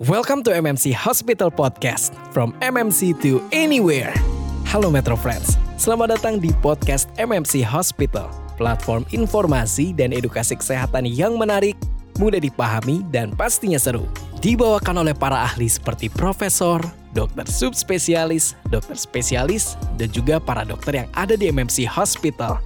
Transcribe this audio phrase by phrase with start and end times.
[0.00, 4.16] Welcome to MMC Hospital Podcast From MMC to anywhere.
[4.64, 11.36] Halo Metro Friends Selamat datang di podcast MMC Hospital Platform informasi dan edukasi kesehatan yang
[11.36, 11.76] menarik
[12.16, 14.08] Mudah dipahami dan pastinya seru.
[14.40, 16.80] Dibawakan oleh para ahli seperti profesor,
[17.12, 22.56] dokter subspesialis, dokter spesialis, dan juga para dokter yang ada di MMC Hospital.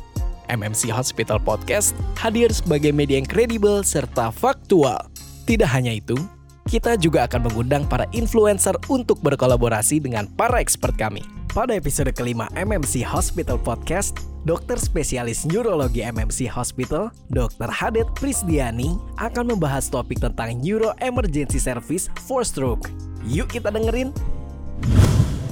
[0.54, 5.02] MMC Hospital Podcast hadir sebagai media yang kredibel serta faktual.
[5.50, 6.14] Tidak hanya itu,
[6.64, 11.20] kita juga akan mengundang para influencer untuk berkolaborasi dengan para expert kami.
[11.52, 17.70] Pada episode kelima MMC Hospital Podcast, dokter spesialis neurologi MMC Hospital, Dr.
[17.70, 22.90] Hadet Prisdiani, akan membahas topik tentang Neuro Emergency Service for Stroke.
[23.28, 24.10] Yuk kita dengerin!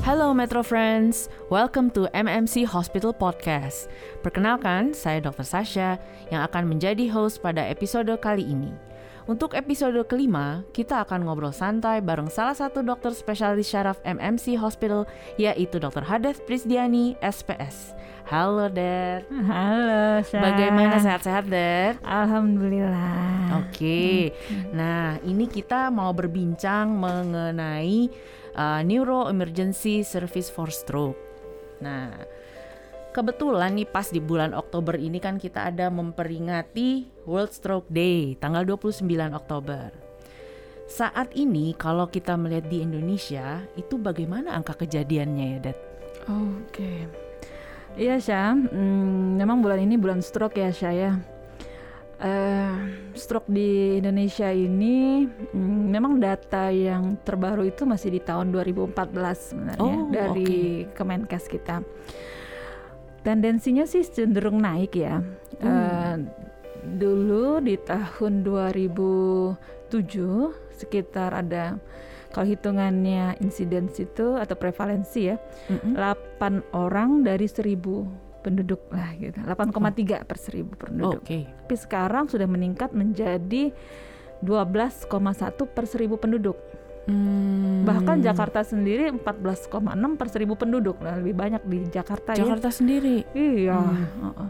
[0.03, 3.87] Halo Metro Friends, welcome to MMC Hospital Podcast.
[4.27, 5.47] Perkenalkan, saya Dr.
[5.47, 6.03] Sasha
[6.35, 8.92] yang akan menjadi host pada episode kali ini.
[9.23, 15.07] Untuk episode kelima, kita akan ngobrol santai bareng salah satu dokter spesialis syaraf MMC Hospital,
[15.39, 16.03] yaitu Dr.
[16.03, 17.95] Hades Prisdiani, SPS.
[18.27, 19.23] Halo, Der.
[19.31, 20.43] Halo, Syah.
[20.43, 22.03] Bagaimana sehat-sehat, Der?
[22.03, 23.63] Alhamdulillah.
[23.63, 24.35] Oke,
[24.75, 28.11] nah ini kita mau berbincang mengenai
[28.59, 31.19] uh, Neuro Emergency Service for Stroke.
[31.79, 32.11] Nah,
[33.13, 38.65] kebetulan nih pas di bulan Oktober ini kan kita ada memperingati World Stroke Day tanggal
[38.65, 39.05] 29
[39.37, 39.93] Oktober.
[40.89, 45.79] Saat ini kalau kita melihat di Indonesia itu bagaimana angka kejadiannya ya, Dad?
[46.29, 47.07] Oke.
[47.97, 48.57] Iya, Syah.
[48.57, 51.13] Hmm, memang bulan ini bulan stroke ya, Syah ya.
[52.23, 52.75] Eh,
[53.17, 58.95] stroke di Indonesia ini hmm, memang data yang terbaru itu masih di tahun 2014
[59.51, 61.83] sebenarnya Oh, dari Kemenkes kita.
[63.23, 65.23] Tendensinya sih cenderung naik ya.
[65.63, 66.17] Eh,
[66.83, 69.55] dulu di tahun 2007
[70.75, 71.79] sekitar ada
[72.35, 75.37] kalau hitungannya insiden itu atau prevalensi ya
[75.71, 75.95] Mm-mm.
[75.95, 81.47] 8 orang dari 1000 penduduk lah gitu 8,3 per 1000 penduduk Oke.
[81.47, 83.71] tapi sekarang sudah meningkat menjadi
[84.43, 85.07] 12,1
[85.71, 86.59] per 1000 penduduk
[87.03, 87.83] Hmm.
[87.83, 89.75] bahkan Jakarta sendiri 14,6
[90.15, 93.27] per 1000 penduduk nah, lebih banyak di Jakarta, ya Jakarta sendiri.
[93.35, 94.47] iya Hmm.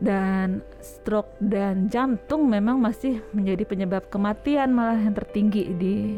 [0.00, 6.16] dan stroke dan jantung memang masih menjadi penyebab kematian malah yang tertinggi di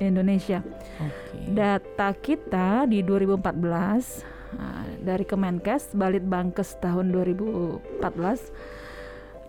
[0.00, 0.62] Indonesia
[1.02, 1.52] Oke.
[1.52, 4.22] Data kita di 2014
[4.56, 7.98] nah, dari Kemenkes Balitbangkes tahun 2014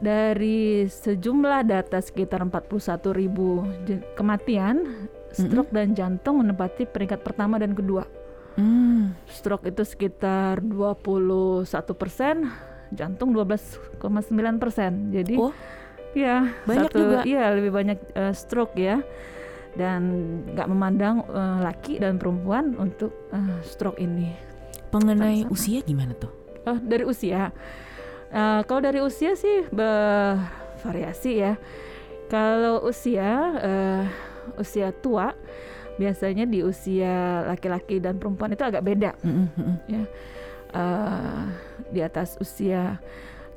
[0.01, 3.61] dari sejumlah data sekitar 41 ribu
[4.17, 8.07] kematian stroke dan jantung menempati peringkat pertama dan kedua.
[8.59, 9.15] Hmm.
[9.31, 11.63] Stroke itu sekitar 21
[11.95, 12.51] persen,
[12.91, 13.99] jantung 12,9
[14.59, 15.09] persen.
[15.09, 15.55] Jadi Oh,
[16.11, 17.19] ya banyak satu, juga.
[17.23, 18.99] Iya lebih banyak eh, stroke ya
[19.79, 20.01] dan
[20.51, 24.35] nggak memandang eh, laki dan perempuan untuk eh, stroke ini.
[24.91, 26.31] Mengenai usia gimana tuh?
[26.67, 27.55] Oh dari usia,
[28.31, 31.59] Eh, kalau dari usia sih bervariasi ya.
[32.31, 34.03] Kalau usia eh,
[34.55, 35.33] usia tua
[35.99, 39.11] biasanya di usia laki-laki dan perempuan itu agak beda.
[39.21, 40.03] Mm-mm, mm-mm.
[40.73, 41.43] eh,
[41.91, 42.97] di atas usia.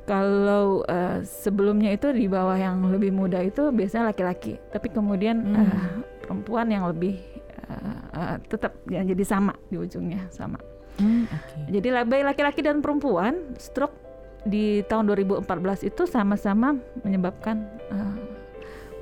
[0.05, 5.57] Kalau eh, sebelumnya itu di bawah yang lebih muda itu biasanya laki-laki, tapi kemudian Hmm.
[5.65, 5.89] eh,
[6.21, 7.17] perempuan yang lebih
[7.65, 10.61] eh, eh, tetap ya jadi sama di ujungnya sama.
[11.01, 11.73] Hmm, oke.
[11.73, 13.97] Jadi baik laki-laki dan perempuan stroke
[14.45, 15.41] di tahun 2014
[15.89, 18.14] itu sama-sama menyebabkan eh,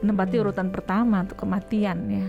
[0.03, 0.43] menempati Hmm.
[0.43, 2.27] urutan pertama untuk kematian ya.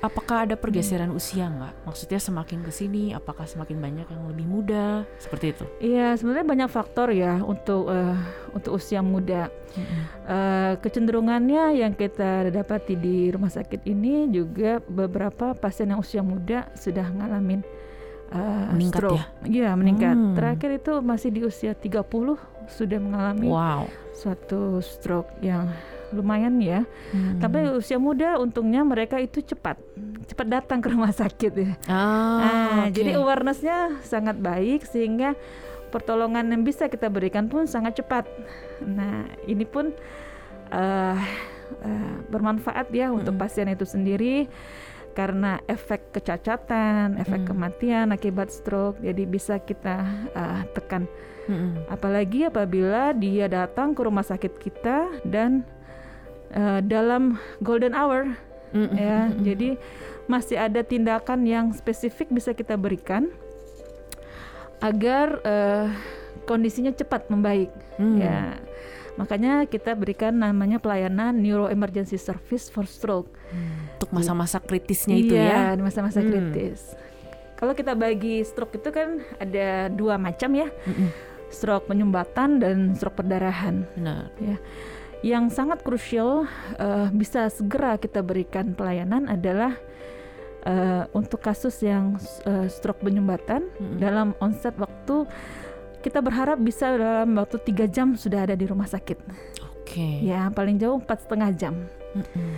[0.00, 1.88] Apakah ada pergeseran usia nggak?
[1.88, 5.08] Maksudnya semakin ke sini, apakah semakin banyak yang lebih muda?
[5.16, 5.64] Seperti itu.
[5.80, 8.12] Iya sebenarnya banyak faktor ya untuk eh,
[8.52, 9.48] untuk usia muda.
[10.22, 16.68] Eh, kecenderungannya yang kita dapati di rumah sakit ini juga beberapa pasien yang usia muda
[16.74, 17.64] sudah ngalamin
[18.26, 19.16] eh, Meningkat stroke.
[19.16, 19.24] ya?
[19.46, 20.12] Iya, meningkat.
[20.12, 20.34] Hmm.
[20.34, 22.36] Terakhir itu masih di usia 30
[22.66, 23.88] sudah mengalami Wow.
[24.12, 25.72] suatu stroke yang
[26.14, 26.86] lumayan ya.
[27.10, 27.38] Hmm.
[27.38, 29.76] Tapi usia muda untungnya mereka itu cepat
[30.24, 31.72] cepat datang ke rumah sakit ya.
[31.84, 32.94] Ah, Nah, oke.
[32.94, 35.34] jadi awarenessnya sangat baik sehingga
[35.90, 38.24] pertolongan yang bisa kita berikan pun sangat cepat.
[38.80, 39.92] Nah, ini pun
[40.70, 41.18] eh,
[41.80, 43.42] eh, bermanfaat ya untuk Mm-mm.
[43.42, 44.48] pasien itu sendiri
[45.14, 47.48] karena efek kecacatan, efek Mm.
[47.48, 51.06] kematian akibat stroke, jadi bisa kita eh, tekan.
[51.46, 51.86] Mm-mm.
[51.86, 55.62] Apalagi apabila dia datang ke rumah sakit kita dan
[56.54, 58.32] eh, dalam golden hour
[58.70, 59.42] Mm-mm, ya mm-mm.
[59.42, 59.68] jadi
[60.24, 63.28] masih ada tindakan yang spesifik bisa kita berikan
[64.80, 65.86] agar eh,
[66.46, 68.18] kondisinya cepat membaik Hmm.
[68.18, 68.58] ya
[69.14, 73.30] Makanya kita berikan namanya pelayanan Neuro Emergency Service for Stroke.
[73.98, 75.78] Untuk masa-masa kritisnya itu iya, ya.
[75.78, 76.50] masa-masa Hmm.
[76.50, 76.98] kritis.
[77.54, 81.08] Kalau kita bagi stroke itu kan ada dua macam ya, Mm-mm.
[81.46, 83.86] stroke penyumbatan dan stroke perdarahan.
[83.94, 84.34] Benar.
[85.24, 86.44] Yang sangat krusial
[86.76, 89.72] eh, bisa segera kita berikan pelayanan adalah
[90.68, 93.96] eh, untuk kasus yang eh, stroke penyumbatan Mm-mm.
[93.96, 95.24] dalam onset waktu
[96.04, 99.16] kita berharap bisa dalam waktu tiga jam sudah ada di rumah sakit.
[99.72, 100.20] Oke.
[100.20, 101.74] Ya paling jauh empat setengah jam.
[102.14, 102.52] Mm-mm.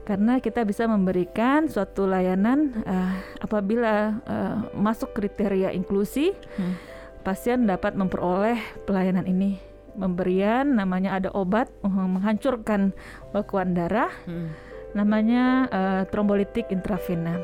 [0.00, 6.74] karena kita bisa memberikan suatu layanan eh, apabila eh, masuk kriteria inklusi Hmm.
[7.22, 8.58] pasien dapat memperoleh
[8.90, 12.94] pelayanan ini pemberian namanya ada obat eh, menghancurkan
[13.34, 14.48] bekuan darah Mm.
[14.94, 17.38] namanya eh, trombolitik intravena